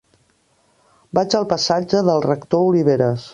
[1.17, 3.29] Vaig al passatge del Rector Oliveras.